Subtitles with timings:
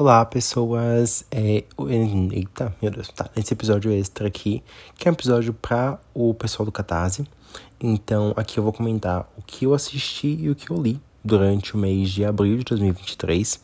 [0.00, 1.26] Olá, pessoas.
[1.30, 1.62] É,
[2.32, 3.28] eita, meu Deus, tá.
[3.36, 4.62] Nesse episódio extra aqui,
[4.96, 7.26] que é um episódio para o pessoal do Catarse.
[7.78, 11.74] Então, aqui eu vou comentar o que eu assisti e o que eu li durante
[11.74, 13.60] o mês de abril de 2023.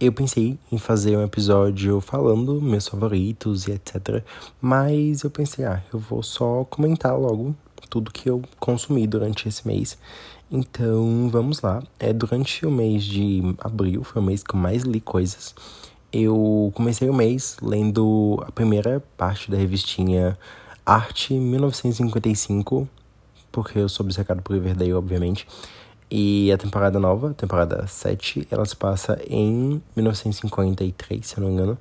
[0.00, 4.24] Eu pensei em fazer um episódio falando meus favoritos e etc.
[4.58, 7.54] Mas eu pensei, ah, eu vou só comentar logo
[7.90, 9.98] tudo que eu consumi durante esse mês.
[10.54, 11.82] Então, vamos lá.
[11.98, 15.54] É, durante o mês de abril, foi o mês que eu mais li coisas.
[16.12, 20.38] Eu comecei o mês lendo a primeira parte da revistinha
[20.84, 22.86] Arte 1955,
[23.50, 25.46] porque eu sou obcecado por Riverdale, obviamente.
[26.14, 31.54] E a temporada nova, temporada 7, ela se passa em 1953, se eu não me
[31.54, 31.78] engano.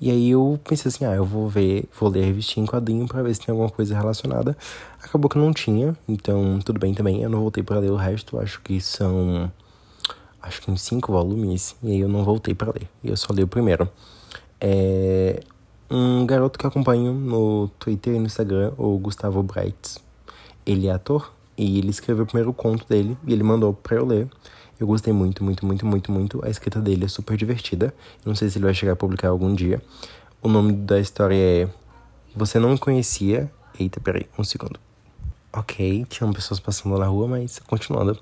[0.00, 3.06] E aí eu pensei assim, ah, eu vou ver, vou ler a revistinha em quadrinho
[3.06, 4.56] para ver se tem alguma coisa relacionada.
[5.02, 7.22] Acabou que não tinha, então tudo bem também.
[7.22, 9.52] Eu não voltei para ler o resto, acho que são
[10.40, 12.88] acho que uns cinco volumes, e aí eu não voltei para ler.
[13.04, 13.86] Eu só li o primeiro.
[14.58, 15.40] É
[15.90, 19.98] um garoto que acompanho no Twitter e no Instagram, o Gustavo Breitz.
[20.64, 24.04] Ele é ator e ele escreveu o primeiro conto dele e ele mandou para eu
[24.04, 24.28] ler.
[24.78, 26.44] Eu gostei muito, muito, muito, muito, muito.
[26.44, 27.94] A escrita dele é super divertida.
[28.24, 29.80] Não sei se ele vai chegar a publicar algum dia.
[30.42, 31.68] O nome da história é
[32.34, 33.50] Você Não Me Conhecia.
[33.78, 34.78] Eita, peraí, um segundo.
[35.50, 38.18] Ok, tinham pessoas passando na rua, mas continuando.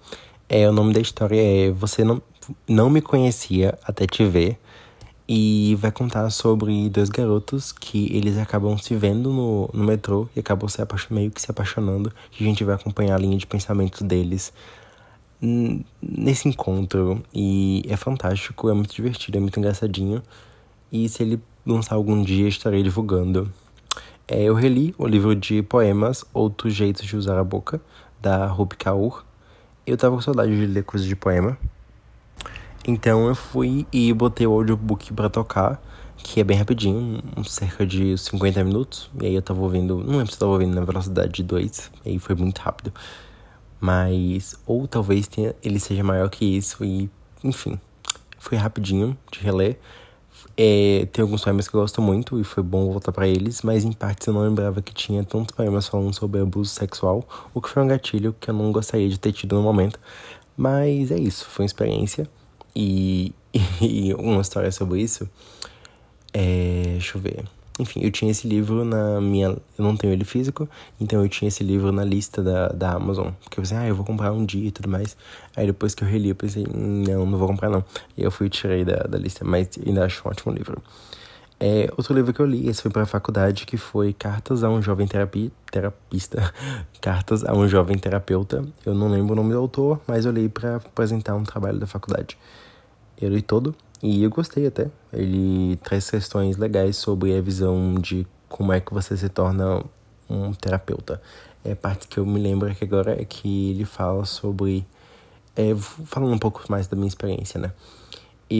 [0.49, 2.23] É, o nome da história é Você Não,
[2.69, 4.57] não Me Conhecia Até Te Ver.
[5.27, 10.41] E vai contar sobre dois garotos que eles acabam se vendo no, no metrô e
[10.41, 10.79] acabam se
[11.11, 12.13] meio que se apaixonando.
[12.39, 14.53] E a gente vai acompanhar a linha de pensamento deles
[16.03, 17.23] nesse encontro.
[17.33, 20.23] E é fantástico, é muito divertido, é muito engraçadinho.
[20.93, 23.51] E se ele lançar algum dia, estarei divulgando.
[24.27, 27.81] É, eu reli o livro de poemas Outros Jeitos de Usar a Boca,
[28.21, 29.25] da Rupi Kaur.
[29.87, 31.59] Eu tava com saudade de ler coisas de poema.
[32.87, 35.81] Então eu fui e botei o audiobook para tocar,
[36.19, 39.11] que é bem rapidinho, cerca de 50 minutos.
[39.21, 41.91] E aí eu tava ouvindo, não lembro se eu tava ouvindo na velocidade de 2,
[42.05, 42.93] e aí foi muito rápido.
[43.81, 47.11] Mas, ou talvez tenha, ele seja maior que isso e,
[47.43, 47.81] enfim,
[48.39, 49.79] foi rapidinho de reler.
[50.57, 53.83] É, tem alguns poemas que eu gosto muito e foi bom voltar para eles, mas
[53.83, 57.69] em partes eu não lembrava que tinha tantos poemas falando sobre abuso sexual, o que
[57.69, 59.99] foi um gatilho que eu não gostaria de ter tido no momento.
[60.57, 62.29] Mas é isso, foi uma experiência
[62.75, 63.33] e,
[63.81, 65.29] e uma história sobre isso.
[66.33, 67.45] É, deixa eu ver.
[67.79, 69.49] Enfim, eu tinha esse livro na minha.
[69.49, 70.69] Eu não tenho ele físico,
[71.01, 73.31] então eu tinha esse livro na lista da, da Amazon.
[73.43, 75.17] Porque eu pensei, ah, eu vou comprar um dia e tudo mais.
[75.57, 77.85] Aí depois que eu reli, eu pensei, não, não vou comprar não.
[78.17, 80.81] E eu fui e tirei da, da lista, mas ainda acho um ótimo livro.
[81.59, 84.69] É, outro livro que eu li, esse foi para a faculdade, que foi Cartas a
[84.69, 86.53] um Jovem terapi, Terapista.
[87.01, 88.65] Cartas a um Jovem Terapeuta.
[88.85, 91.87] Eu não lembro o nome do autor, mas eu li para apresentar um trabalho da
[91.87, 92.37] faculdade.
[93.21, 94.91] Eu li todo, e eu gostei até.
[95.11, 99.83] Ele traz questões legais sobre a visão de como é que você se torna
[100.29, 101.23] um terapeuta.
[101.65, 104.87] É parte que eu me lembro aqui agora é que ele fala sobre.
[105.57, 107.73] É, falando um pouco mais da minha experiência, né?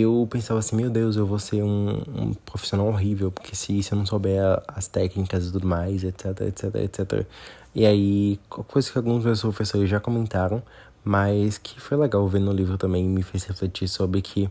[0.01, 3.93] Eu pensava assim, meu Deus, eu vou ser um, um profissional horrível, porque se, se
[3.93, 7.27] eu não souber as técnicas e tudo mais, etc, etc, etc.
[7.75, 10.63] E aí, coisa que alguns meus professores já comentaram,
[11.05, 14.51] mas que foi legal ver no livro também, me fez refletir sobre que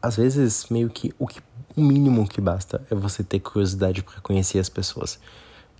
[0.00, 1.40] às vezes meio que o, que
[1.76, 5.18] o mínimo que basta é você ter curiosidade para conhecer as pessoas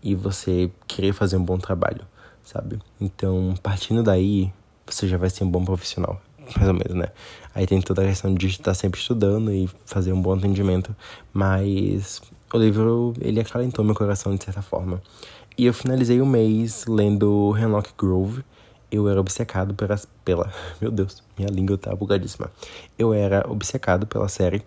[0.03, 2.05] e você querer fazer um bom trabalho,
[2.45, 2.81] sabe?
[3.01, 4.53] Então, partindo daí,
[4.85, 6.21] você já vai ser um bom profissional,
[6.57, 7.09] mais ou menos, né?
[7.55, 10.95] Aí tem toda a questão de estar sempre estudando e fazer um bom atendimento,
[11.33, 12.21] mas
[12.53, 15.03] o livro, ele acalentou meu coração de certa forma.
[15.59, 18.45] E eu finalizei o mês lendo Hemlock Grove,
[18.91, 20.53] eu era obcecado pela, pela.
[20.81, 22.51] Meu Deus, minha língua tá bugadíssima.
[22.99, 24.63] Eu era obcecado pela série.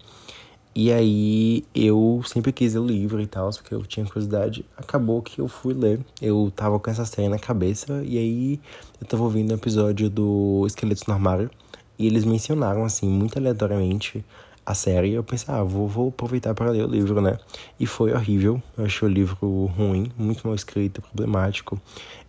[0.75, 4.65] E aí eu sempre quis ler o livro e tal, porque eu tinha curiosidade.
[4.77, 5.99] Acabou que eu fui ler.
[6.21, 8.03] Eu tava com essa série na cabeça.
[8.05, 8.59] E aí
[9.01, 11.49] eu tava ouvindo um episódio do Esqueletos no Armário.
[11.99, 14.25] E eles mencionaram, assim, muito aleatoriamente
[14.65, 15.11] a série.
[15.11, 17.37] Eu pensei, ah, vou, vou aproveitar para ler o livro, né?
[17.77, 18.61] E foi horrível.
[18.77, 21.79] Eu achei o livro ruim, muito mal escrito, problemático.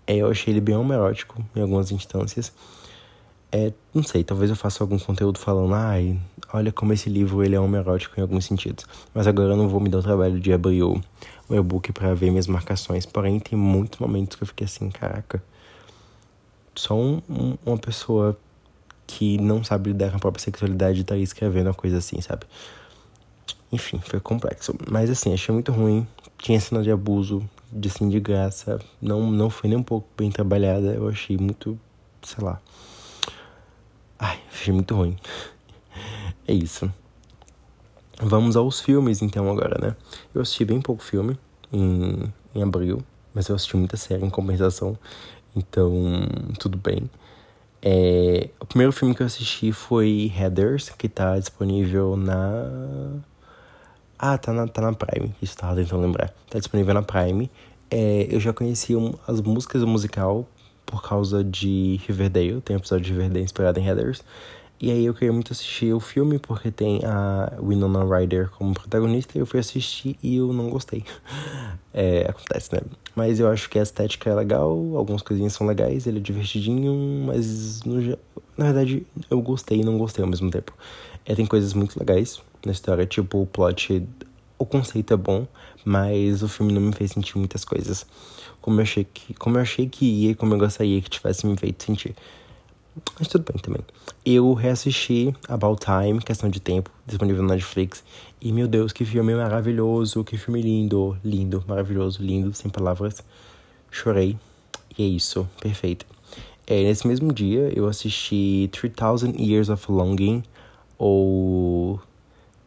[0.06, 2.52] É, eu achei ele bem homerótico em algumas instâncias.
[3.52, 6.18] É, não sei, talvez eu faça algum conteúdo falando, ai,
[6.52, 8.86] olha como esse livro ele é homerótico em alguns sentidos.
[9.14, 11.00] Mas agora eu não vou me dar o trabalho de abrir o,
[11.48, 13.06] o e-book para ver minhas marcações.
[13.06, 15.42] Porém, tem muitos momentos que eu fiquei assim, caraca.
[16.74, 18.38] Só um, um, uma pessoa
[19.10, 22.46] que não sabe lidar com a própria sexualidade tá aí escrevendo uma coisa assim, sabe?
[23.72, 24.74] Enfim, foi complexo.
[24.88, 26.06] Mas assim, achei muito ruim.
[26.38, 27.42] Tinha cena de abuso,
[27.72, 28.78] de assim, de graça.
[29.02, 30.94] Não, não foi nem um pouco bem trabalhada.
[30.94, 31.78] Eu achei muito,
[32.22, 32.60] sei lá.
[34.18, 35.16] Ai, achei muito ruim.
[36.48, 36.92] É isso.
[38.20, 39.94] Vamos aos filmes, então, agora, né?
[40.34, 41.38] Eu assisti bem pouco filme
[41.72, 44.98] em, em abril, mas eu assisti muita série em compensação,
[45.54, 45.92] então,
[46.58, 47.08] tudo bem.
[47.82, 53.20] É, o primeiro filme que eu assisti foi Heathers, que tá disponível na.
[54.18, 56.32] Ah, tá na, tá na Prime, isso tava tentando lembrar.
[56.48, 57.50] Tá disponível na Prime.
[57.90, 60.46] É, eu já conheci um, as músicas do musical
[60.84, 64.22] por causa de Riverdale, tem um episódio de Riverdale inspirado em Heathers.
[64.80, 69.38] E aí eu queria muito assistir o filme porque tem a Winona Ryder como protagonista.
[69.38, 71.04] Eu fui assistir e eu não gostei.
[71.92, 72.82] É, acontece, né?
[73.16, 77.26] Mas eu acho que a estética é legal, algumas coisinhas são legais, ele é divertidinho,
[77.26, 78.16] mas no,
[78.56, 80.72] na verdade eu gostei e não gostei ao mesmo tempo.
[81.26, 84.06] É, tem coisas muito legais na história, tipo o plot,
[84.56, 85.48] o conceito é bom,
[85.84, 88.06] mas o filme não me fez sentir muitas coisas.
[88.60, 91.44] Como eu achei que, como eu achei que ia e como eu gostaria que tivesse
[91.44, 92.14] me feito sentir.
[93.18, 93.82] Mas tudo bem também.
[94.24, 98.02] Eu reassisti About Time, questão de tempo, disponível na Netflix.
[98.40, 103.22] E meu Deus, que filme maravilhoso, que filme lindo, lindo, maravilhoso, lindo, sem palavras.
[103.90, 104.36] Chorei.
[104.98, 106.06] E é isso, perfeito.
[106.66, 110.42] É, nesse mesmo dia eu assisti 3000 Years of Longing,
[110.98, 112.00] ou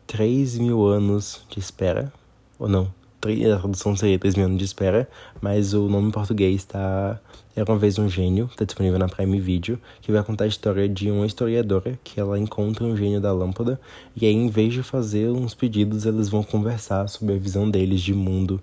[0.07, 2.11] 3 mil anos de espera,
[2.59, 2.91] ou não,
[3.29, 5.07] a tradução seria 3 mil anos de espera,
[5.41, 7.19] mas o nome em português está
[7.55, 10.89] Era uma vez um gênio, está disponível na Prime Video, que vai contar a história
[10.89, 13.79] de uma historiadora que ela encontra um gênio da lâmpada
[14.15, 18.01] e aí em vez de fazer uns pedidos, eles vão conversar sobre a visão deles
[18.01, 18.61] de mundo,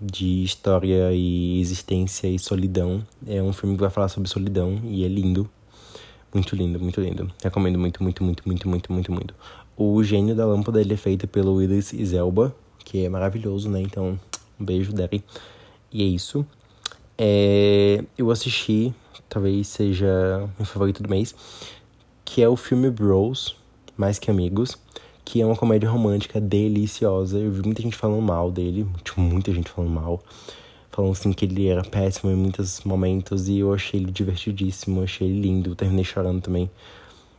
[0.00, 3.02] de história e existência e solidão.
[3.26, 5.48] É um filme que vai falar sobre solidão e é lindo.
[6.34, 7.30] Muito lindo, muito lindo.
[7.42, 9.34] Recomendo muito, muito, muito, muito, muito, muito, muito.
[9.76, 12.54] O Gênio da Lâmpada ele é feito pelo Willis Zelba,
[12.86, 13.82] que é maravilhoso, né?
[13.82, 14.18] Então,
[14.58, 15.22] um beijo, Derry.
[15.92, 16.46] E é isso.
[17.18, 18.94] É, eu assisti,
[19.28, 21.34] talvez seja meu favorito do mês,
[22.24, 23.56] que é o filme Bros,
[23.96, 24.78] Mais Que Amigos,
[25.24, 27.38] que é uma comédia romântica deliciosa.
[27.38, 30.22] Eu vi muita gente falando mal dele, tipo, muita gente falando mal.
[30.92, 35.26] Falando assim que ele era péssimo em muitos momentos e eu achei ele divertidíssimo, achei
[35.26, 36.70] ele lindo, terminei chorando também.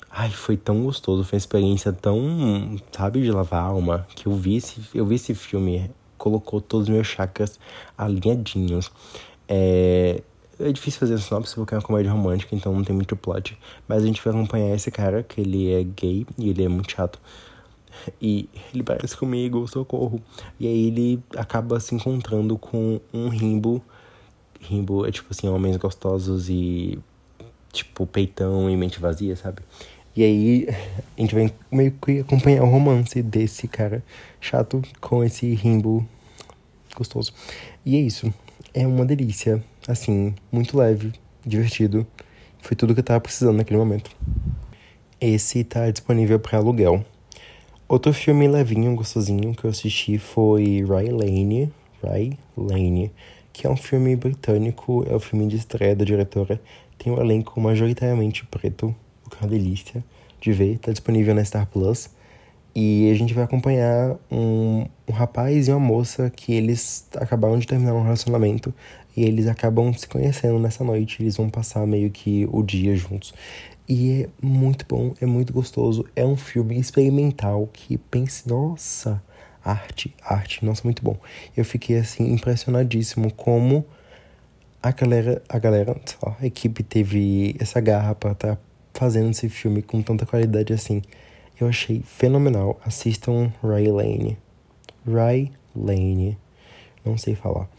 [0.10, 4.34] Ai, foi tão gostoso, foi uma experiência tão, sabe, de lavar a alma, que eu
[4.34, 7.60] vi esse, eu vi esse filme, colocou todos os meus chakras
[7.98, 8.92] alinhadinhos.
[9.48, 10.22] É,
[10.60, 13.58] é difícil fazer sinopse porque é uma comédia romântica, então não tem muito plot.
[13.88, 16.92] Mas a gente vai acompanhar esse cara, que ele é gay e ele é muito
[16.92, 17.20] chato.
[18.22, 20.22] E ele parece comigo, socorro.
[20.60, 23.84] E aí ele acaba se encontrando com um rimbo.
[24.60, 27.00] Rimbo é tipo assim, homens gostosos e
[27.72, 29.62] tipo peitão e mente vazia, sabe?
[30.18, 30.68] E aí
[31.16, 34.04] a gente vai meio que acompanhar o romance desse cara
[34.42, 36.04] chato com esse rimbo
[36.96, 37.32] gostoso.
[37.86, 38.34] E é isso.
[38.74, 39.64] É uma delícia.
[39.88, 41.14] Assim, muito leve,
[41.46, 42.06] divertido.
[42.64, 44.10] Foi tudo que eu tava precisando naquele momento.
[45.22, 47.06] Esse tá disponível para aluguel.
[47.88, 51.72] Outro filme levinho, gostosinho que eu assisti foi Ray Lane,
[52.04, 53.12] Ray Lane,
[53.54, 56.60] que é um filme britânico, é o filme de estreia da diretora.
[56.98, 58.96] Tem um elenco majoritariamente preto,
[59.28, 60.04] o que é uma delícia
[60.42, 60.80] de ver.
[60.80, 62.10] Tá disponível na Star Plus.
[62.76, 67.66] E a gente vai acompanhar um, um rapaz e uma moça que eles acabaram de
[67.66, 68.72] terminar um relacionamento
[69.16, 71.22] e eles acabam se conhecendo nessa noite.
[71.22, 73.34] Eles vão passar meio que o dia juntos.
[73.90, 76.06] E é muito bom, é muito gostoso.
[76.16, 79.24] É um filme experimental que pense, nossa,
[79.64, 81.18] arte, arte, nossa, muito bom.
[81.56, 83.84] Eu fiquei assim impressionadíssimo como
[84.84, 86.00] a galera, a galera,
[86.40, 88.62] a equipe teve essa garra para estar tá
[88.98, 91.02] fazendo esse filme com tanta qualidade assim.
[91.60, 92.80] Eu achei fenomenal.
[92.84, 94.38] Assistam Ray Lane.
[95.06, 96.38] Ray Lane.
[97.06, 97.70] Não sei falar.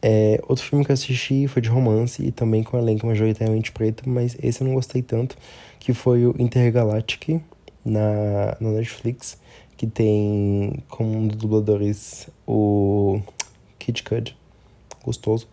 [0.00, 4.08] É, outro filme que eu assisti foi de romance e também com elenco majoritariamente preto,
[4.08, 5.36] mas esse eu não gostei tanto,
[5.78, 7.40] que foi o Intergalactic
[7.84, 9.38] na, na Netflix,
[9.76, 13.20] que tem como um dos dubladores o
[13.78, 14.36] Kid Cud,
[15.04, 15.46] gostoso.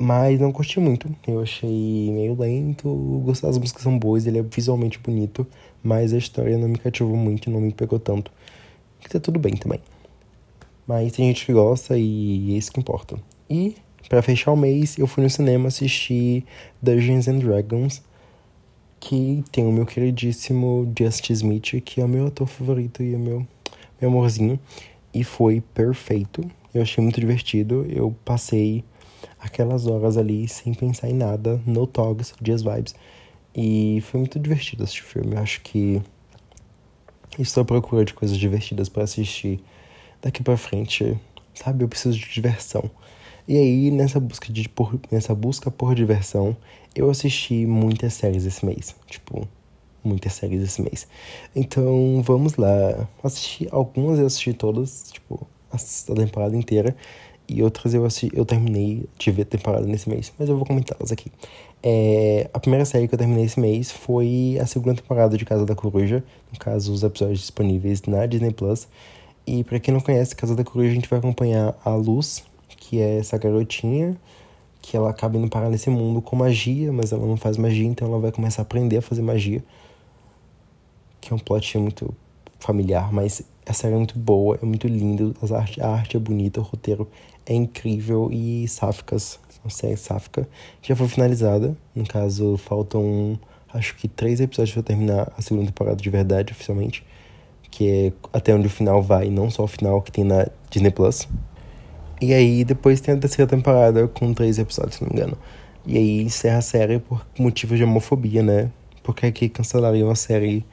[0.00, 1.14] Mas não curti muito.
[1.28, 2.88] Eu achei meio lento.
[3.22, 5.46] Gostei das músicas são boas, ele é visualmente bonito.
[5.82, 8.32] Mas a história não me cativou muito, não me pegou tanto.
[8.98, 9.78] Que tá tudo bem também.
[10.86, 13.18] Mas tem gente que gosta e é isso que importa.
[13.48, 13.76] E,
[14.08, 16.46] para fechar o mês, eu fui no cinema assistir
[16.80, 18.02] Dungeons and Dragons.
[18.98, 23.16] Que tem o meu queridíssimo Justin Smith, que é o meu ator favorito e é
[23.16, 23.46] o meu,
[24.00, 24.58] meu amorzinho.
[25.12, 26.42] E foi perfeito.
[26.72, 27.84] Eu achei muito divertido.
[27.86, 28.82] Eu passei
[29.40, 32.94] aquelas horas ali sem pensar em nada, no togs, just vibes.
[33.54, 35.34] E foi muito divertido assistir o filme.
[35.34, 36.00] Eu acho que
[37.38, 39.62] estou à procura de coisas divertidas para assistir
[40.22, 41.18] daqui para frente,
[41.54, 41.84] sabe?
[41.84, 42.90] Eu preciso de diversão.
[43.48, 46.56] E aí, nessa busca, de, por, nessa busca por diversão,
[46.94, 48.94] eu assisti muitas séries esse mês.
[49.08, 49.48] Tipo,
[50.04, 51.08] muitas séries esse mês.
[51.56, 53.08] Então, vamos lá.
[53.24, 56.94] Assisti algumas, eu assisti todas, tipo, a temporada inteira.
[57.52, 61.10] E outras eu, assisti, eu terminei ver a temporada nesse mês, mas eu vou comentá-las
[61.10, 61.32] aqui.
[61.82, 65.66] É, a primeira série que eu terminei esse mês foi a segunda temporada de Casa
[65.66, 68.86] da Coruja, no caso, os episódios disponíveis na Disney Plus.
[69.44, 73.00] E para quem não conhece Casa da Coruja, a gente vai acompanhar a Luz, que
[73.00, 74.16] é essa garotinha
[74.80, 78.06] que ela acaba indo parar nesse mundo com magia, mas ela não faz magia, então
[78.06, 79.62] ela vai começar a aprender a fazer magia.
[81.20, 82.14] Que é um plot muito
[82.60, 86.20] familiar, mas a série é muito boa, é muito linda, a arte, a arte é
[86.20, 87.08] bonita, o roteiro
[87.50, 90.48] é incrível e Sáficas, uma série sáfica,
[90.80, 91.76] já foi finalizada.
[91.94, 93.38] No caso, faltam
[93.74, 97.04] acho que três episódios para terminar a segunda temporada de verdade, oficialmente.
[97.68, 100.90] Que é até onde o final vai, não só o final que tem na Disney
[100.92, 101.28] Plus.
[102.20, 105.36] E aí depois tem a terceira temporada com três episódios, se não me engano.
[105.84, 108.70] E aí encerra a série por motivos de homofobia, né?
[109.02, 110.64] Porque aqui cancelaria uma série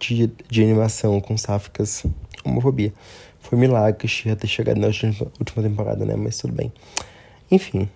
[0.00, 2.04] de, de animação com sáficas
[2.44, 2.92] homofobia.
[3.40, 6.14] Foi um milagre que ter chegado na última, última temporada, né?
[6.16, 6.72] Mas tudo bem.
[7.50, 7.88] Enfim,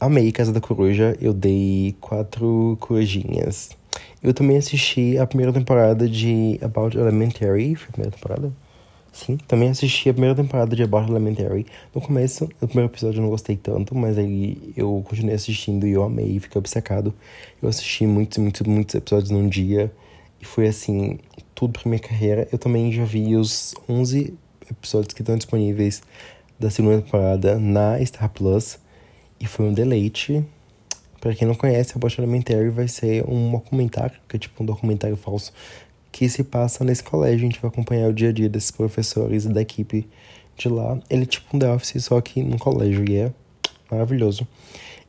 [0.00, 1.16] amei Casa da Coruja.
[1.20, 3.70] Eu dei quatro corujinhas.
[4.22, 7.74] Eu também assisti a primeira temporada de About Elementary.
[7.74, 8.52] Foi a primeira temporada?
[9.12, 11.66] Sim, também assisti a primeira temporada de About Elementary.
[11.94, 15.92] No começo, no primeiro episódio eu não gostei tanto, mas aí eu continuei assistindo e
[15.92, 17.14] eu amei, fiquei obcecado.
[17.62, 19.92] Eu assisti muitos, muitos, muitos episódios num dia
[20.40, 21.18] e foi assim,
[21.54, 22.48] tudo pra minha carreira.
[22.50, 24.34] Eu também já vi os 11
[24.70, 26.02] episódios que estão disponíveis
[26.58, 28.78] da segunda temporada na Star Plus
[29.40, 30.44] e foi um deleite.
[31.20, 35.16] Para quem não conhece, About Elementary vai ser um documentário, que é tipo um documentário
[35.16, 35.52] falso
[36.12, 37.38] que se passa nesse colégio.
[37.46, 40.06] A gente vai acompanhar o dia a dia desses professores e da equipe
[40.56, 40.98] de lá.
[41.10, 43.32] Ele é tipo um The Office, só que no colégio, e é
[43.90, 44.46] maravilhoso.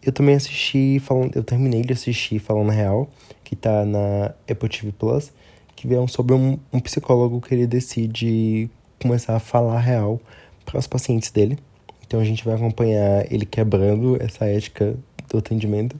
[0.01, 3.09] Eu também assisti, falando, eu terminei de assistir Falando Real,
[3.43, 5.31] que tá na Apple TV Plus,
[5.75, 8.69] que é sobre um, um psicólogo que ele decide
[9.01, 10.19] começar a falar real
[10.65, 11.57] para os pacientes dele.
[12.05, 14.95] Então a gente vai acompanhar ele quebrando essa ética
[15.29, 15.99] do atendimento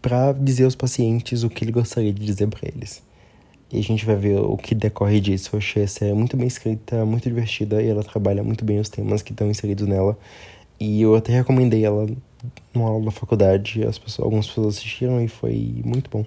[0.00, 3.02] para dizer aos pacientes o que ele gostaria de dizer para eles.
[3.70, 5.50] E a gente vai ver o que decorre disso.
[5.54, 8.88] Eu achei a série muito bem escrita, muito divertida e ela trabalha muito bem os
[8.88, 10.18] temas que estão inseridos nela.
[10.78, 12.06] E eu até recomendei ela
[12.74, 13.82] numa aula da faculdade.
[13.84, 16.24] As pessoas, algumas pessoas assistiram e foi muito bom.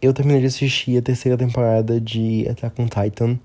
[0.00, 3.38] Eu terminei de assistir a terceira temporada de Attack on Titan.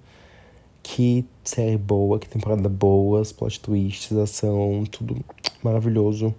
[0.84, 5.18] Que série boa, que temporada boa, plot twists, ação, tudo
[5.64, 6.34] maravilhoso.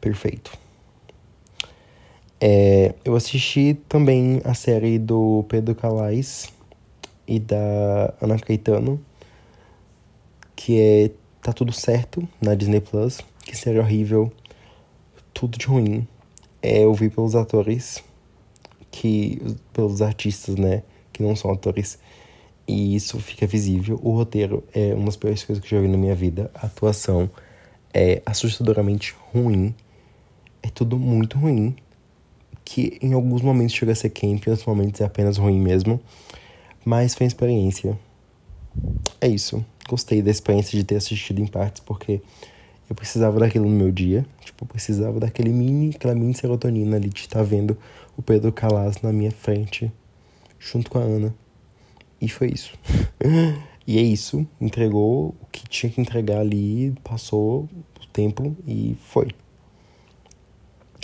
[0.00, 0.52] Perfeito.
[2.40, 6.52] É, eu assisti também a série do Pedro Calais
[7.26, 9.00] e da Ana Caetano,
[10.56, 13.20] que é Tá Tudo Certo, na Disney Plus.
[13.44, 14.32] Que série horrível,
[15.32, 16.06] tudo de ruim.
[16.60, 18.02] É, eu vi pelos atores,
[18.90, 19.40] que
[19.72, 20.82] pelos artistas, né,
[21.12, 21.98] que não são atores.
[22.66, 23.98] E isso fica visível.
[24.02, 26.50] O roteiro é uma das piores coisas que eu já vi na minha vida.
[26.54, 27.28] A atuação
[27.92, 29.74] é assustadoramente ruim.
[30.62, 31.74] É tudo muito ruim
[32.64, 36.00] que em alguns momentos chega a ser camp, em outros momentos é apenas ruim mesmo.
[36.84, 37.98] Mas foi uma experiência.
[39.20, 39.64] É isso.
[39.88, 42.20] Gostei da experiência de ter assistido em partes, porque
[42.88, 44.24] eu precisava daquilo no meu dia.
[44.40, 47.76] Tipo, eu precisava daquele mini, aquela mini serotonina ali de estar vendo
[48.16, 49.90] o Pedro Calas na minha frente,
[50.58, 51.34] junto com a Ana.
[52.22, 52.72] E foi isso.
[53.84, 54.46] e é isso.
[54.60, 57.68] Entregou o que tinha que entregar ali, passou
[58.00, 59.28] o tempo e foi.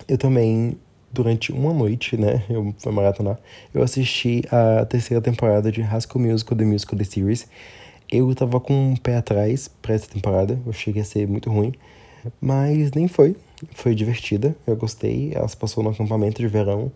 [0.07, 0.79] Eu também
[1.11, 2.45] durante uma noite, né?
[2.49, 3.39] Eu fui maratonar.
[3.75, 7.49] Eu assisti a terceira temporada de School Musical, The Musical, The Series.
[8.11, 10.59] Eu tava com um pé atrás pra essa temporada.
[10.65, 11.75] Eu achei que ia ser muito ruim.
[12.41, 13.37] Mas nem foi.
[13.75, 14.57] Foi divertida.
[14.65, 15.33] Eu gostei.
[15.35, 16.93] Ela se passou no acampamento de verão.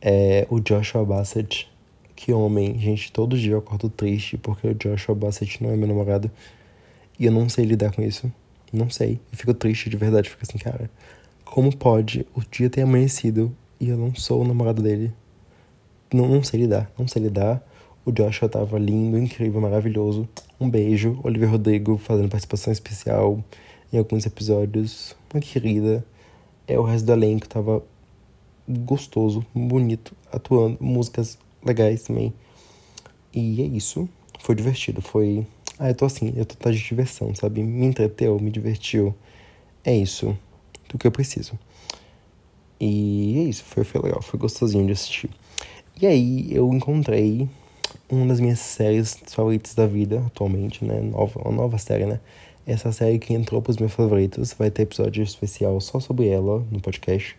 [0.00, 1.68] É, o Joshua Bassett.
[2.18, 2.76] Que homem.
[2.78, 6.28] Gente, todo dia eu acordo triste porque o Joshua Bassett não é meu namorado.
[7.18, 8.30] E eu não sei lidar com isso.
[8.72, 9.20] Não sei.
[9.30, 10.28] Eu fico triste de verdade.
[10.28, 10.90] Fico assim, cara
[11.50, 15.12] como pode o dia ter amanhecido e eu não sou o namorado dele?
[16.12, 17.62] Não, não sei lidar, não sei lidar.
[18.04, 20.28] O Joshua tava lindo, incrível, maravilhoso.
[20.60, 21.18] Um beijo.
[21.24, 23.42] Olivia Rodrigo fazendo participação especial
[23.92, 25.16] em alguns episódios.
[25.32, 26.04] Uma querida.
[26.66, 27.82] É, o resto do elenco tava
[28.68, 32.32] gostoso, bonito, atuando, músicas legais também.
[33.32, 34.08] E é isso.
[34.40, 35.46] Foi divertido, foi.
[35.78, 37.62] Ah, eu tô assim, eu tô tá de diversão, sabe?
[37.62, 39.14] Me entreteu, me divertiu.
[39.84, 40.36] É isso
[40.88, 41.58] do que eu preciso.
[42.80, 45.30] E é isso, foi, foi legal, foi gostosinho de assistir.
[46.00, 47.48] E aí eu encontrei
[48.08, 51.00] uma das minhas séries favoritas da vida atualmente, né?
[51.00, 52.20] Nova, uma nova série, né?
[52.66, 54.52] Essa série que entrou pros meus favoritos.
[54.52, 57.36] Vai ter episódio especial só sobre ela no podcast.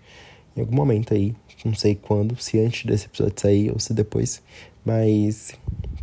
[0.59, 1.33] Em algum momento aí.
[1.65, 4.41] Não sei quando, se antes desse episódio sair ou se depois.
[4.85, 5.53] Mas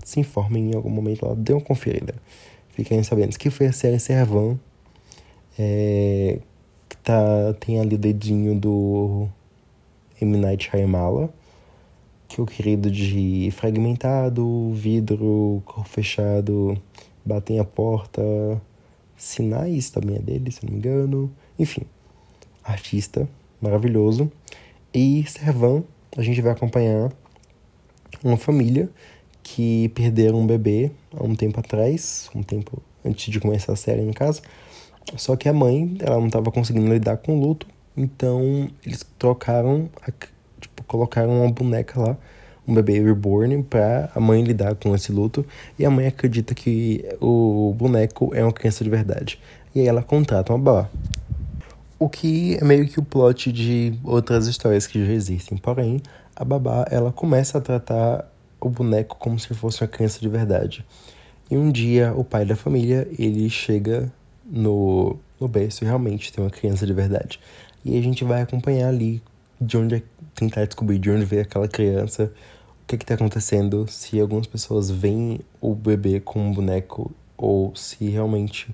[0.04, 2.14] se informem em algum momento lá, dê uma conferida.
[2.70, 4.58] Fiquem sabendo que foi a série Servan.
[5.58, 6.38] É,
[6.88, 9.28] que tá, tem ali o dedinho do
[10.20, 10.36] M.
[10.36, 11.32] Night Shyamala,
[12.28, 16.80] que é o querido de Fragmentado, Vidro, Corpo Fechado,
[17.24, 18.22] Batem a Porta,
[19.16, 21.32] Sinais também é dele, se não me engano.
[21.58, 21.82] Enfim,
[22.62, 23.26] artista
[23.60, 24.30] maravilhoso.
[24.92, 25.82] E Servan,
[26.16, 27.12] a gente vai acompanhar
[28.24, 28.88] uma família
[29.42, 34.02] que perderam um bebê há um tempo atrás, um tempo antes de começar a série,
[34.02, 34.42] no caso.
[35.16, 39.88] Só que a mãe, ela não estava conseguindo lidar com o luto, então eles trocaram,
[40.02, 40.10] a,
[40.60, 42.16] tipo, colocaram uma boneca lá,
[42.66, 45.46] um bebê reborn, para a mãe lidar com esse luto.
[45.78, 49.38] E a mãe acredita que o boneco é uma criança de verdade.
[49.72, 50.90] E aí ela contrata uma babá.
[51.98, 55.56] O que é meio que o plot de outras histórias que já existem.
[55.56, 56.00] Porém,
[56.34, 60.84] a babá, ela começa a tratar o boneco como se fosse uma criança de verdade.
[61.50, 64.12] E um dia, o pai da família, ele chega
[64.44, 67.40] no, no berço e realmente tem uma criança de verdade.
[67.84, 69.22] E a gente vai acompanhar ali
[69.60, 70.02] de onde é,
[70.34, 72.32] tentar descobrir de onde veio aquela criança,
[72.82, 78.08] o que está acontecendo, se algumas pessoas veem o bebê com um boneco ou se
[78.08, 78.68] realmente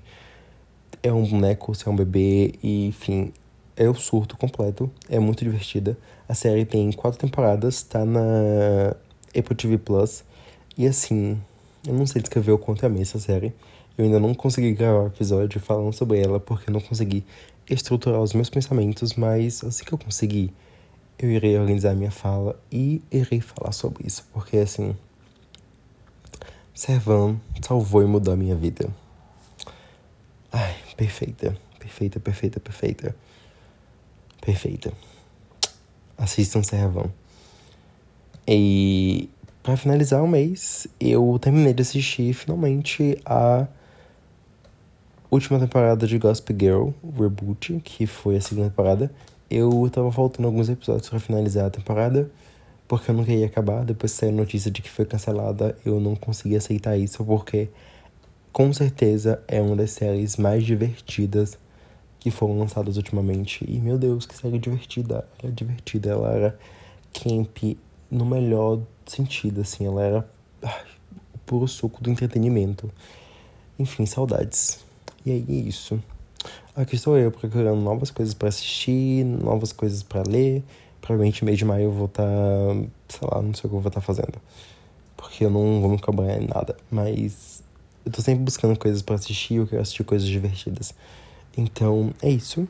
[1.03, 3.33] é um boneco, se é um bebê, e enfim,
[3.75, 5.97] é o surto completo, é muito divertida.
[6.27, 8.95] A série tem quatro temporadas, tá na
[9.37, 10.23] Apple TV Plus,
[10.77, 11.39] e assim,
[11.85, 13.53] eu não sei descrever o quanto é a essa série.
[13.97, 17.23] Eu ainda não consegui gravar um episódio falando sobre ela porque eu não consegui
[17.69, 20.51] estruturar os meus pensamentos, mas assim que eu conseguir,
[21.19, 24.95] eu irei organizar minha fala e irei falar sobre isso, porque assim,
[26.73, 28.89] Servan salvou e mudou a minha vida.
[31.03, 33.15] Perfeita, perfeita, perfeita, perfeita.
[34.39, 34.93] Perfeita.
[36.17, 37.11] Assistam Servan.
[38.47, 39.29] E
[39.61, 43.67] para finalizar o mês, eu terminei de assistir finalmente a
[45.29, 46.89] última temporada de Gospel Girl,
[47.19, 49.11] Reboot, que foi a segunda temporada.
[49.49, 52.31] Eu tava faltando alguns episódios para finalizar a temporada,
[52.87, 53.83] porque eu não queria acabar.
[53.83, 57.67] Depois saiu a notícia de que foi cancelada, eu não consegui aceitar isso, porque
[58.53, 61.57] com certeza é uma das séries mais divertidas
[62.19, 63.65] que foram lançadas ultimamente.
[63.67, 65.27] E meu Deus, que série divertida!
[65.41, 66.59] Ela é divertida, ela era
[67.11, 67.75] camp
[68.09, 70.29] no melhor sentido, assim, ela era
[70.61, 70.85] ai,
[71.33, 72.89] o puro suco do entretenimento.
[73.77, 74.79] Enfim, saudades.
[75.25, 75.99] E aí é isso.
[76.75, 80.63] Aqui estou eu procurando novas coisas para assistir, novas coisas para ler.
[81.01, 83.81] Provavelmente mês de maio eu vou estar, tá, sei lá, não sei o que eu
[83.81, 84.39] vou estar tá fazendo.
[85.17, 86.77] Porque eu não vou me cobrar em nada.
[86.89, 87.52] Mas
[88.05, 90.93] eu tô sempre buscando coisas para assistir, eu quero assistir coisas divertidas.
[91.57, 92.67] Então, é isso.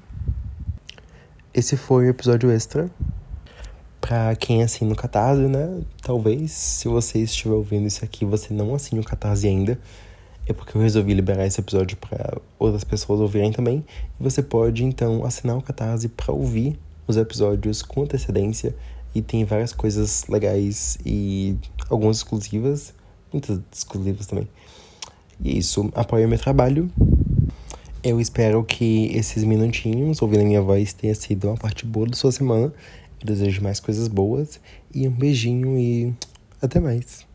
[1.54, 2.90] Esse foi o episódio extra.
[4.02, 5.82] Pra quem assina o Catarse, né?
[6.02, 9.80] Talvez, se você estiver ouvindo isso aqui, você não assine o Catarse ainda
[10.46, 13.84] é porque eu resolvi liberar esse episódio para outras pessoas ouvirem também.
[14.20, 18.76] E você pode então assinar o Catarse para ouvir os episódios com antecedência.
[19.16, 21.56] E tem várias coisas legais e
[21.90, 22.94] algumas exclusivas,
[23.32, 24.48] muitas exclusivas também.
[25.44, 26.90] E isso, apoia meu trabalho.
[28.02, 32.16] Eu espero que esses minutinhos ouvindo a minha voz tenha sido uma parte boa da
[32.16, 32.74] sua semana.
[33.20, 34.60] Eu desejo mais coisas boas.
[34.94, 36.14] E um beijinho e
[36.62, 37.26] até mais.